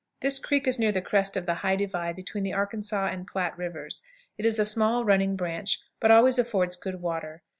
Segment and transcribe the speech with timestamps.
[0.21, 3.55] This creek is near the crest of the high divide between the Arkansas and Platte
[3.55, 4.01] Rivers.
[4.35, 7.43] It is a small running branch, but always affords good water.